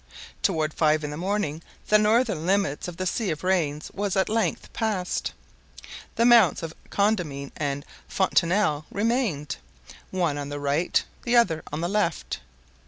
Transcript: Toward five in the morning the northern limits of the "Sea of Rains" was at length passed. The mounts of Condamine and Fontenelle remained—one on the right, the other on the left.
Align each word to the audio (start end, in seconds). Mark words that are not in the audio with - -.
Toward 0.41 0.73
five 0.73 1.03
in 1.03 1.11
the 1.11 1.15
morning 1.15 1.61
the 1.89 1.99
northern 1.99 2.47
limits 2.47 2.87
of 2.87 2.97
the 2.97 3.05
"Sea 3.05 3.29
of 3.29 3.43
Rains" 3.43 3.91
was 3.93 4.15
at 4.15 4.29
length 4.29 4.73
passed. 4.73 5.31
The 6.15 6.25
mounts 6.25 6.63
of 6.63 6.73
Condamine 6.89 7.51
and 7.55 7.85
Fontenelle 8.07 8.87
remained—one 8.89 10.39
on 10.39 10.49
the 10.49 10.59
right, 10.59 11.03
the 11.21 11.35
other 11.35 11.61
on 11.71 11.81
the 11.81 11.87
left. 11.87 12.39